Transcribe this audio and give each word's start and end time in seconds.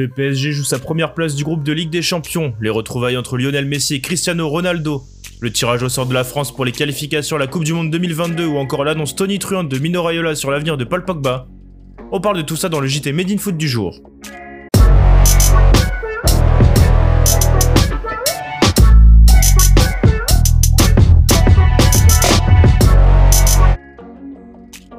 Le 0.00 0.08
PSG 0.08 0.52
joue 0.52 0.64
sa 0.64 0.78
première 0.78 1.12
place 1.12 1.34
du 1.34 1.44
groupe 1.44 1.62
de 1.62 1.74
Ligue 1.74 1.90
des 1.90 2.00
Champions, 2.00 2.54
les 2.58 2.70
retrouvailles 2.70 3.18
entre 3.18 3.36
Lionel 3.36 3.66
Messi 3.66 3.96
et 3.96 4.00
Cristiano 4.00 4.48
Ronaldo, 4.48 5.02
le 5.40 5.52
tirage 5.52 5.82
au 5.82 5.90
sort 5.90 6.06
de 6.06 6.14
la 6.14 6.24
France 6.24 6.56
pour 6.56 6.64
les 6.64 6.72
qualifications 6.72 7.36
à 7.36 7.38
la 7.38 7.46
Coupe 7.46 7.64
du 7.64 7.74
Monde 7.74 7.90
2022 7.90 8.46
ou 8.46 8.56
encore 8.56 8.82
l'annonce 8.82 9.14
Tony 9.14 9.38
tonitruante 9.38 9.68
de 9.68 9.78
Mino 9.78 10.02
Raiola 10.02 10.34
sur 10.34 10.50
l'avenir 10.50 10.78
de 10.78 10.84
Paul 10.84 11.04
Pogba. 11.04 11.48
On 12.12 12.18
parle 12.18 12.38
de 12.38 12.40
tout 12.40 12.56
ça 12.56 12.70
dans 12.70 12.80
le 12.80 12.86
JT 12.86 13.12
Made 13.12 13.30
in 13.30 13.36
Foot 13.36 13.58
du 13.58 13.68
jour. 13.68 14.00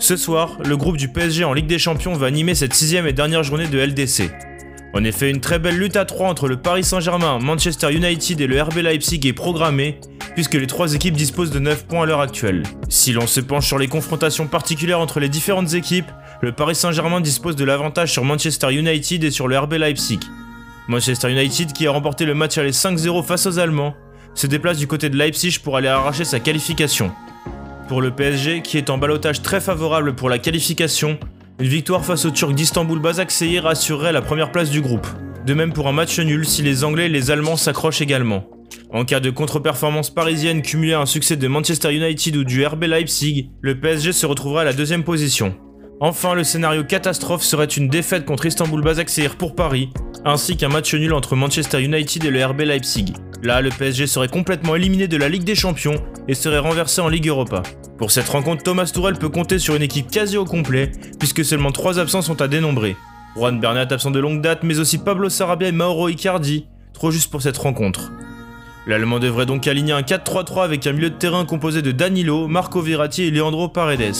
Ce 0.00 0.16
soir, 0.16 0.58
le 0.64 0.76
groupe 0.76 0.96
du 0.96 1.06
PSG 1.06 1.44
en 1.44 1.52
Ligue 1.52 1.68
des 1.68 1.78
Champions 1.78 2.14
va 2.14 2.26
animer 2.26 2.56
cette 2.56 2.74
sixième 2.74 3.06
et 3.06 3.12
dernière 3.12 3.44
journée 3.44 3.68
de 3.68 3.78
LDC. 3.78 4.47
En 4.94 5.04
effet, 5.04 5.30
une 5.30 5.40
très 5.40 5.58
belle 5.58 5.76
lutte 5.76 5.96
à 5.96 6.06
trois 6.06 6.28
entre 6.28 6.48
le 6.48 6.56
Paris 6.56 6.82
Saint-Germain, 6.82 7.38
Manchester 7.38 7.92
United 7.92 8.40
et 8.40 8.46
le 8.46 8.62
RB 8.62 8.76
Leipzig 8.78 9.20
est 9.24 9.34
programmée, 9.34 10.00
puisque 10.34 10.54
les 10.54 10.66
trois 10.66 10.94
équipes 10.94 11.14
disposent 11.14 11.50
de 11.50 11.58
9 11.58 11.86
points 11.86 12.04
à 12.04 12.06
l'heure 12.06 12.20
actuelle. 12.20 12.62
Si 12.88 13.12
l'on 13.12 13.26
se 13.26 13.40
penche 13.40 13.66
sur 13.66 13.78
les 13.78 13.88
confrontations 13.88 14.46
particulières 14.46 15.00
entre 15.00 15.20
les 15.20 15.28
différentes 15.28 15.74
équipes, 15.74 16.10
le 16.40 16.52
Paris 16.52 16.74
Saint-Germain 16.74 17.20
dispose 17.20 17.54
de 17.54 17.64
l'avantage 17.64 18.12
sur 18.12 18.24
Manchester 18.24 18.72
United 18.72 19.24
et 19.24 19.30
sur 19.30 19.46
le 19.46 19.58
RB 19.58 19.74
Leipzig. 19.74 20.20
Manchester 20.88 21.30
United, 21.30 21.72
qui 21.72 21.86
a 21.86 21.90
remporté 21.90 22.24
le 22.24 22.34
match 22.34 22.56
aller 22.56 22.70
5-0 22.70 23.22
face 23.24 23.46
aux 23.46 23.58
Allemands, 23.58 23.94
se 24.34 24.46
déplace 24.46 24.78
du 24.78 24.86
côté 24.86 25.10
de 25.10 25.16
Leipzig 25.16 25.58
pour 25.62 25.76
aller 25.76 25.88
arracher 25.88 26.24
sa 26.24 26.40
qualification. 26.40 27.12
Pour 27.88 28.00
le 28.00 28.10
PSG, 28.10 28.62
qui 28.62 28.78
est 28.78 28.88
en 28.88 28.96
balotage 28.96 29.42
très 29.42 29.60
favorable 29.60 30.14
pour 30.14 30.30
la 30.30 30.38
qualification, 30.38 31.18
une 31.60 31.66
victoire 31.66 32.04
face 32.04 32.24
au 32.24 32.30
Turc 32.30 32.54
d'Istanbul 32.54 33.00
Basaksehir 33.00 33.66
assurerait 33.66 34.12
la 34.12 34.22
première 34.22 34.52
place 34.52 34.70
du 34.70 34.80
groupe. 34.80 35.08
De 35.44 35.54
même 35.54 35.72
pour 35.72 35.88
un 35.88 35.92
match 35.92 36.18
nul 36.20 36.46
si 36.46 36.62
les 36.62 36.84
Anglais 36.84 37.06
et 37.06 37.08
les 37.08 37.32
Allemands 37.32 37.56
s'accrochent 37.56 38.00
également. 38.00 38.48
En 38.92 39.04
cas 39.04 39.18
de 39.18 39.30
contre-performance 39.30 40.10
parisienne 40.10 40.62
cumulée 40.62 40.92
à 40.92 41.00
un 41.00 41.06
succès 41.06 41.36
de 41.36 41.48
Manchester 41.48 41.92
United 41.92 42.36
ou 42.36 42.44
du 42.44 42.64
RB 42.64 42.84
Leipzig, 42.84 43.50
le 43.60 43.78
PSG 43.78 44.12
se 44.12 44.24
retrouverait 44.24 44.62
à 44.62 44.66
la 44.66 44.72
deuxième 44.72 45.02
position. 45.02 45.54
Enfin, 46.00 46.34
le 46.34 46.44
scénario 46.44 46.84
catastrophe 46.84 47.42
serait 47.42 47.64
une 47.64 47.88
défaite 47.88 48.24
contre 48.24 48.46
Istanbul 48.46 48.82
Basaksehir 48.82 49.34
pour 49.34 49.56
Paris, 49.56 49.90
ainsi 50.24 50.56
qu'un 50.56 50.68
match 50.68 50.94
nul 50.94 51.12
entre 51.12 51.34
Manchester 51.34 51.82
United 51.82 52.24
et 52.24 52.30
le 52.30 52.46
RB 52.46 52.60
Leipzig. 52.60 53.14
Là, 53.42 53.60
le 53.60 53.70
PSG 53.70 54.08
serait 54.08 54.28
complètement 54.28 54.74
éliminé 54.74 55.06
de 55.06 55.16
la 55.16 55.28
Ligue 55.28 55.44
des 55.44 55.54
Champions 55.54 56.02
et 56.26 56.34
serait 56.34 56.58
renversé 56.58 57.00
en 57.00 57.08
Ligue 57.08 57.28
Europa. 57.28 57.62
Pour 57.96 58.10
cette 58.10 58.28
rencontre, 58.28 58.64
Thomas 58.64 58.90
Tourel 58.92 59.14
peut 59.14 59.28
compter 59.28 59.60
sur 59.60 59.76
une 59.76 59.82
équipe 59.82 60.10
quasi 60.10 60.36
au 60.36 60.44
complet, 60.44 60.90
puisque 61.20 61.44
seulement 61.44 61.70
3 61.70 62.00
absents 62.00 62.22
sont 62.22 62.42
à 62.42 62.48
dénombrer. 62.48 62.96
Juan 63.36 63.60
Bernat 63.60 63.86
absent 63.90 64.10
de 64.10 64.18
longue 64.18 64.40
date, 64.40 64.64
mais 64.64 64.80
aussi 64.80 64.98
Pablo 64.98 65.28
Sarabia 65.28 65.68
et 65.68 65.72
Mauro 65.72 66.08
Icardi, 66.08 66.66
trop 66.92 67.12
juste 67.12 67.30
pour 67.30 67.40
cette 67.40 67.58
rencontre. 67.58 68.10
L'Allemand 68.88 69.20
devrait 69.20 69.46
donc 69.46 69.68
aligner 69.68 69.92
un 69.92 70.00
4-3-3 70.00 70.64
avec 70.64 70.86
un 70.88 70.92
milieu 70.92 71.10
de 71.10 71.14
terrain 71.14 71.44
composé 71.44 71.80
de 71.80 71.92
Danilo, 71.92 72.48
Marco 72.48 72.80
Verratti 72.80 73.22
et 73.24 73.30
Leandro 73.30 73.68
Paredes. 73.68 74.16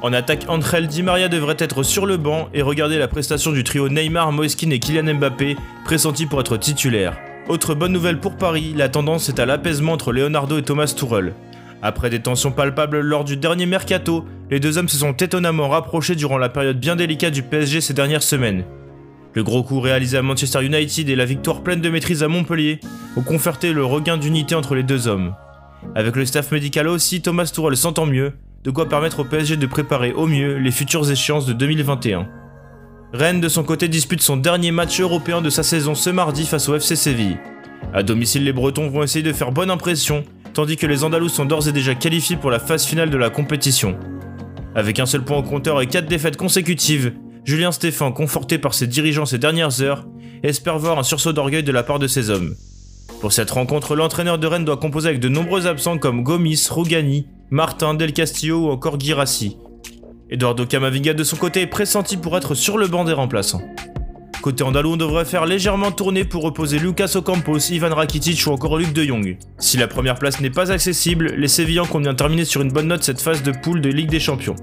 En 0.00 0.12
attaque, 0.14 0.46
Angel 0.48 0.86
Di 0.86 1.02
Maria 1.02 1.28
devrait 1.28 1.56
être 1.58 1.82
sur 1.82 2.06
le 2.06 2.16
banc 2.16 2.48
et 2.54 2.62
regarder 2.62 2.98
la 2.98 3.08
prestation 3.08 3.52
du 3.52 3.64
trio 3.64 3.88
Neymar, 3.90 4.32
Moiskin 4.32 4.70
et 4.70 4.78
Kylian 4.78 5.14
Mbappé, 5.14 5.56
pressenti 5.84 6.24
pour 6.24 6.40
être 6.40 6.56
titulaire. 6.56 7.16
Autre 7.46 7.74
bonne 7.74 7.92
nouvelle 7.92 8.20
pour 8.20 8.36
Paris, 8.36 8.72
la 8.74 8.88
tendance 8.88 9.28
est 9.28 9.38
à 9.38 9.44
l'apaisement 9.44 9.92
entre 9.92 10.12
Leonardo 10.12 10.56
et 10.56 10.62
Thomas 10.62 10.94
Tuchel. 10.96 11.34
Après 11.82 12.08
des 12.08 12.20
tensions 12.20 12.52
palpables 12.52 13.00
lors 13.00 13.22
du 13.22 13.36
dernier 13.36 13.66
mercato, 13.66 14.24
les 14.50 14.60
deux 14.60 14.78
hommes 14.78 14.88
se 14.88 14.96
sont 14.96 15.12
étonnamment 15.12 15.68
rapprochés 15.68 16.14
durant 16.14 16.38
la 16.38 16.48
période 16.48 16.80
bien 16.80 16.96
délicate 16.96 17.34
du 17.34 17.42
PSG 17.42 17.82
ces 17.82 17.92
dernières 17.92 18.22
semaines. 18.22 18.64
Le 19.34 19.44
gros 19.44 19.62
coup 19.62 19.80
réalisé 19.80 20.16
à 20.16 20.22
Manchester 20.22 20.64
United 20.64 21.06
et 21.10 21.16
la 21.16 21.26
victoire 21.26 21.62
pleine 21.62 21.82
de 21.82 21.90
maîtrise 21.90 22.22
à 22.22 22.28
Montpellier 22.28 22.80
ont 23.14 23.22
conforté 23.22 23.74
le 23.74 23.84
regain 23.84 24.16
d'unité 24.16 24.54
entre 24.54 24.74
les 24.74 24.82
deux 24.82 25.06
hommes. 25.06 25.34
Avec 25.94 26.16
le 26.16 26.24
staff 26.24 26.50
médical 26.50 26.88
aussi, 26.88 27.20
Thomas 27.20 27.50
Tuchel 27.54 27.76
s'entend 27.76 28.06
mieux 28.06 28.32
de 28.64 28.70
quoi 28.70 28.88
permettre 28.88 29.20
au 29.20 29.24
PSG 29.24 29.58
de 29.58 29.66
préparer 29.66 30.14
au 30.14 30.26
mieux 30.26 30.56
les 30.56 30.70
futures 30.70 31.10
échéances 31.10 31.44
de 31.44 31.52
2021. 31.52 32.26
Rennes 33.14 33.40
de 33.40 33.48
son 33.48 33.62
côté 33.62 33.86
dispute 33.86 34.20
son 34.20 34.36
dernier 34.36 34.72
match 34.72 35.00
européen 35.00 35.40
de 35.40 35.48
sa 35.48 35.62
saison 35.62 35.94
ce 35.94 36.10
mardi 36.10 36.46
face 36.46 36.68
au 36.68 36.74
FC 36.74 36.96
Séville. 36.96 37.38
A 37.92 38.02
domicile, 38.02 38.42
les 38.42 38.52
Bretons 38.52 38.88
vont 38.88 39.04
essayer 39.04 39.22
de 39.22 39.32
faire 39.32 39.52
bonne 39.52 39.70
impression, 39.70 40.24
tandis 40.52 40.76
que 40.76 40.88
les 40.88 41.04
Andalous 41.04 41.28
sont 41.28 41.44
d'ores 41.44 41.68
et 41.68 41.72
déjà 41.72 41.94
qualifiés 41.94 42.34
pour 42.34 42.50
la 42.50 42.58
phase 42.58 42.84
finale 42.84 43.10
de 43.10 43.16
la 43.16 43.30
compétition. 43.30 43.96
Avec 44.74 44.98
un 44.98 45.06
seul 45.06 45.24
point 45.24 45.36
au 45.36 45.44
compteur 45.44 45.80
et 45.80 45.86
4 45.86 46.08
défaites 46.08 46.36
consécutives, 46.36 47.12
Julien 47.44 47.70
Stéphan, 47.70 48.10
conforté 48.10 48.58
par 48.58 48.74
ses 48.74 48.88
dirigeants 48.88 49.26
ces 49.26 49.38
dernières 49.38 49.80
heures, 49.80 50.08
espère 50.42 50.80
voir 50.80 50.98
un 50.98 51.04
sursaut 51.04 51.32
d'orgueil 51.32 51.62
de 51.62 51.70
la 51.70 51.84
part 51.84 52.00
de 52.00 52.08
ses 52.08 52.30
hommes. 52.30 52.56
Pour 53.20 53.32
cette 53.32 53.52
rencontre, 53.52 53.94
l'entraîneur 53.94 54.38
de 54.38 54.46
Rennes 54.48 54.64
doit 54.64 54.76
composer 54.76 55.10
avec 55.10 55.20
de 55.20 55.28
nombreux 55.28 55.68
absents 55.68 55.98
comme 55.98 56.24
Gomis, 56.24 56.66
Rougani, 56.68 57.28
Martin, 57.50 57.94
Del 57.94 58.12
Castillo 58.12 58.66
ou 58.66 58.70
encore 58.70 58.98
Girassi. 58.98 59.56
Eduardo 60.30 60.64
Camavinga 60.64 61.12
de 61.12 61.22
son 61.22 61.36
côté 61.36 61.60
est 61.60 61.66
pressenti 61.66 62.16
pour 62.16 62.36
être 62.36 62.54
sur 62.54 62.78
le 62.78 62.88
banc 62.88 63.04
des 63.04 63.12
remplaçants. 63.12 63.62
Côté 64.40 64.64
andalou, 64.64 64.92
on 64.92 64.96
devrait 64.96 65.24
faire 65.24 65.44
légèrement 65.44 65.90
tourner 65.90 66.24
pour 66.24 66.42
reposer 66.42 66.78
Lucas 66.78 67.12
Ocampos, 67.14 67.70
Ivan 67.70 67.94
Rakitic 67.94 68.46
ou 68.46 68.50
encore 68.50 68.78
Luc 68.78 68.92
de 68.92 69.02
Jong. 69.02 69.38
Si 69.58 69.76
la 69.76 69.86
première 69.86 70.16
place 70.16 70.40
n'est 70.40 70.50
pas 70.50 70.72
accessible, 70.72 71.34
les 71.36 71.48
Sévillans 71.48 71.86
comptent 71.86 72.02
bien 72.02 72.14
terminer 72.14 72.44
sur 72.44 72.62
une 72.62 72.72
bonne 72.72 72.88
note 72.88 73.02
cette 73.02 73.20
phase 73.20 73.42
de 73.42 73.52
poule 73.52 73.80
de 73.80 73.90
Ligue 73.90 74.10
des 74.10 74.20
Champions. 74.20 74.56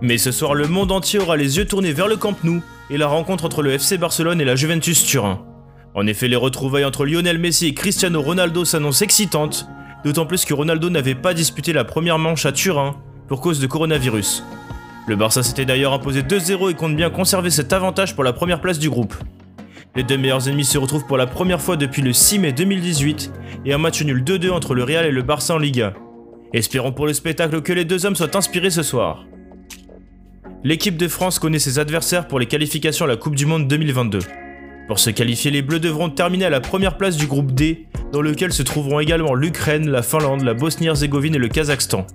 Mais 0.00 0.16
ce 0.16 0.32
soir, 0.32 0.54
le 0.54 0.66
monde 0.66 0.92
entier 0.92 1.18
aura 1.18 1.36
les 1.36 1.58
yeux 1.58 1.66
tournés 1.66 1.92
vers 1.92 2.08
le 2.08 2.16
Camp 2.16 2.42
Nou 2.44 2.62
et 2.88 2.96
la 2.96 3.06
rencontre 3.06 3.44
entre 3.44 3.62
le 3.62 3.72
FC 3.72 3.98
Barcelone 3.98 4.40
et 4.40 4.44
la 4.44 4.56
Juventus 4.56 5.04
Turin. 5.04 5.44
En 5.94 6.06
effet, 6.06 6.28
les 6.28 6.36
retrouvailles 6.36 6.84
entre 6.84 7.04
Lionel 7.04 7.38
Messi 7.38 7.66
et 7.66 7.74
Cristiano 7.74 8.22
Ronaldo 8.22 8.64
s'annoncent 8.64 9.04
excitantes, 9.04 9.68
d'autant 10.04 10.26
plus 10.26 10.44
que 10.44 10.54
Ronaldo 10.54 10.88
n'avait 10.88 11.16
pas 11.16 11.34
disputé 11.34 11.72
la 11.72 11.84
première 11.84 12.18
manche 12.18 12.46
à 12.46 12.52
Turin 12.52 12.96
pour 13.28 13.40
cause 13.40 13.60
de 13.60 13.66
coronavirus. 13.66 14.42
Le 15.10 15.16
Barça 15.16 15.42
s'était 15.42 15.64
d'ailleurs 15.64 15.92
imposé 15.92 16.22
2-0 16.22 16.70
et 16.70 16.74
compte 16.74 16.94
bien 16.94 17.10
conserver 17.10 17.50
cet 17.50 17.72
avantage 17.72 18.14
pour 18.14 18.22
la 18.22 18.32
première 18.32 18.60
place 18.60 18.78
du 18.78 18.88
groupe. 18.88 19.12
Les 19.96 20.04
deux 20.04 20.16
meilleurs 20.16 20.46
ennemis 20.46 20.64
se 20.64 20.78
retrouvent 20.78 21.04
pour 21.04 21.16
la 21.16 21.26
première 21.26 21.60
fois 21.60 21.76
depuis 21.76 22.00
le 22.00 22.12
6 22.12 22.38
mai 22.38 22.52
2018 22.52 23.32
et 23.66 23.72
un 23.72 23.78
match 23.78 24.04
nul 24.04 24.22
2-2 24.22 24.52
entre 24.52 24.72
le 24.72 24.84
Real 24.84 25.04
et 25.04 25.10
le 25.10 25.22
Barça 25.22 25.56
en 25.56 25.58
Liga. 25.58 25.94
Espérons 26.52 26.92
pour 26.92 27.08
le 27.08 27.12
spectacle 27.12 27.60
que 27.60 27.72
les 27.72 27.84
deux 27.84 28.06
hommes 28.06 28.14
soient 28.14 28.36
inspirés 28.36 28.70
ce 28.70 28.84
soir. 28.84 29.26
L'équipe 30.62 30.96
de 30.96 31.08
France 31.08 31.40
connaît 31.40 31.58
ses 31.58 31.80
adversaires 31.80 32.28
pour 32.28 32.38
les 32.38 32.46
qualifications 32.46 33.04
à 33.04 33.08
la 33.08 33.16
Coupe 33.16 33.34
du 33.34 33.46
Monde 33.46 33.66
2022. 33.66 34.20
Pour 34.86 35.00
se 35.00 35.10
qualifier, 35.10 35.50
les 35.50 35.62
Bleus 35.62 35.80
devront 35.80 36.08
terminer 36.08 36.44
à 36.44 36.50
la 36.50 36.60
première 36.60 36.96
place 36.96 37.16
du 37.16 37.26
groupe 37.26 37.50
D, 37.50 37.88
dans 38.12 38.22
lequel 38.22 38.52
se 38.52 38.62
trouveront 38.62 39.00
également 39.00 39.34
l'Ukraine, 39.34 39.90
la 39.90 40.02
Finlande, 40.02 40.42
la 40.42 40.54
Bosnie-Herzégovine 40.54 41.34
et 41.34 41.38
le 41.38 41.48
Kazakhstan. 41.48 42.06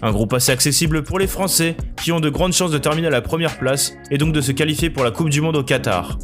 Un 0.00 0.12
groupe 0.12 0.32
assez 0.32 0.52
accessible 0.52 1.02
pour 1.02 1.18
les 1.18 1.26
Français, 1.26 1.76
qui 2.00 2.12
ont 2.12 2.20
de 2.20 2.30
grandes 2.30 2.52
chances 2.52 2.70
de 2.70 2.78
terminer 2.78 3.08
à 3.08 3.10
la 3.10 3.22
première 3.22 3.58
place, 3.58 3.94
et 4.10 4.18
donc 4.18 4.32
de 4.32 4.40
se 4.40 4.52
qualifier 4.52 4.90
pour 4.90 5.02
la 5.02 5.10
Coupe 5.10 5.28
du 5.28 5.40
Monde 5.40 5.56
au 5.56 5.64
Qatar. 5.64 6.18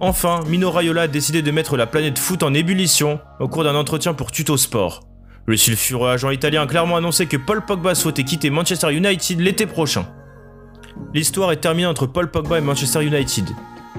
Enfin, 0.00 0.40
Mino 0.46 0.70
Raiola 0.70 1.02
a 1.02 1.08
décidé 1.08 1.42
de 1.42 1.50
mettre 1.50 1.76
la 1.76 1.86
planète 1.86 2.18
foot 2.18 2.42
en 2.42 2.54
ébullition 2.54 3.20
au 3.38 3.48
cours 3.48 3.64
d'un 3.64 3.74
entretien 3.74 4.14
pour 4.14 4.32
Tuto 4.32 4.56
Sport. 4.56 5.02
Le 5.44 5.58
sulfureux 5.58 6.08
agent 6.08 6.30
italien 6.30 6.62
a 6.62 6.66
clairement 6.66 6.96
annoncé 6.96 7.26
que 7.26 7.36
Paul 7.36 7.62
Pogba 7.66 7.94
souhaitait 7.94 8.24
quitter 8.24 8.48
Manchester 8.48 8.94
United 8.94 9.40
l'été 9.40 9.66
prochain. 9.66 10.06
L'histoire 11.12 11.52
est 11.52 11.56
terminée 11.56 11.86
entre 11.86 12.06
Paul 12.06 12.30
Pogba 12.30 12.58
et 12.58 12.62
Manchester 12.62 13.04
United. 13.04 13.50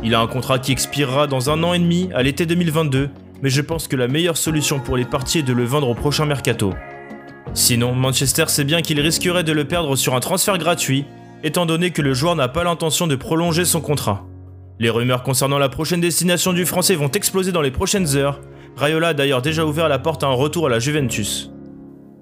Il 0.04 0.16
a 0.16 0.22
un 0.22 0.28
contrat 0.28 0.58
qui 0.58 0.72
expirera 0.72 1.28
dans 1.28 1.52
un 1.52 1.62
an 1.62 1.74
et 1.74 1.80
demi 1.80 2.10
à 2.16 2.24
l'été 2.24 2.48
2022, 2.48 3.10
mais 3.44 3.50
je 3.50 3.62
pense 3.62 3.88
que 3.88 3.96
la 3.96 4.08
meilleure 4.08 4.38
solution 4.38 4.80
pour 4.80 4.98
les 4.98 5.06
parties 5.06 5.40
est 5.40 5.44
de 5.44 5.54
le 5.54 5.66
vendre 5.66 5.90
au 5.90 5.94
prochain 5.94 6.26
mercato. 6.26 6.74
Sinon, 7.54 7.94
Manchester 7.94 8.46
sait 8.48 8.64
bien 8.64 8.82
qu'il 8.82 9.00
risquerait 9.00 9.44
de 9.44 9.52
le 9.52 9.66
perdre 9.66 9.96
sur 9.96 10.16
un 10.16 10.20
transfert 10.20 10.58
gratuit, 10.58 11.06
étant 11.44 11.66
donné 11.66 11.92
que 11.92 12.02
le 12.02 12.14
joueur 12.14 12.36
n'a 12.36 12.48
pas 12.48 12.64
l'intention 12.64 13.08
de 13.08 13.16
prolonger 13.16 13.66
son 13.66 13.82
contrat. 13.82 14.26
Les 14.80 14.90
rumeurs 14.90 15.24
concernant 15.24 15.60
la 15.60 15.70
prochaine 15.70 16.02
destination 16.02 16.54
du 16.54 16.66
français 16.66 16.96
vont 16.96 17.12
exploser 17.12 17.52
dans 17.52 17.62
les 17.62 17.72
prochaines 17.72 18.16
heures. 18.16 18.40
Rayola 18.78 19.10
a 19.10 19.14
d'ailleurs 19.14 19.42
déjà 19.42 19.66
ouvert 19.66 19.90
la 19.90 20.00
porte 20.00 20.24
à 20.24 20.28
un 20.28 20.34
retour 20.34 20.68
à 20.68 20.70
la 20.70 20.80
Juventus. 20.80 21.52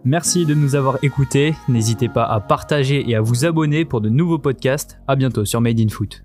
Merci 0.03 0.45
de 0.45 0.53
nous 0.53 0.75
avoir 0.75 0.97
écoutés. 1.03 1.53
N'hésitez 1.67 2.09
pas 2.09 2.23
à 2.23 2.39
partager 2.39 3.09
et 3.09 3.15
à 3.15 3.21
vous 3.21 3.45
abonner 3.45 3.85
pour 3.85 4.01
de 4.01 4.09
nouveaux 4.09 4.39
podcasts. 4.39 4.99
A 5.07 5.15
bientôt 5.15 5.45
sur 5.45 5.61
Made 5.61 5.79
in 5.79 5.89
Foot. 5.89 6.23